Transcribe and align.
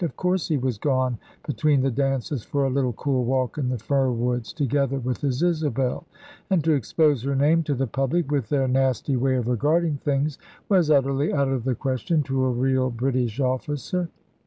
Of 0.03 0.15
course 0.17 0.47
he 0.47 0.57
was 0.57 0.79
gone, 0.79 1.19
between 1.45 1.81
the 1.81 1.91
dances, 1.91 2.43
for 2.43 2.63
a 2.65 2.71
little 2.71 2.93
cool 2.93 3.23
walk 3.23 3.59
in 3.59 3.69
the 3.69 3.77
firwoods, 3.77 4.51
together 4.51 4.97
with 4.97 5.21
his 5.21 5.43
Isabel; 5.43 6.07
and 6.49 6.63
to 6.63 6.71
expose 6.73 7.21
her 7.21 7.35
name 7.35 7.61
to 7.61 7.75
the 7.75 7.85
public, 7.85 8.31
with 8.31 8.49
their 8.49 8.67
nasty 8.67 9.15
way 9.15 9.35
of 9.35 9.47
regarding 9.47 9.97
things, 9.97 10.39
was 10.67 10.89
utterly 10.89 11.31
out 11.31 11.49
of 11.49 11.65
the 11.65 11.75
question 11.75 12.23
to 12.23 12.45
a 12.45 12.49
real 12.51 12.89
British 12.89 13.39
officer! 13.39 14.09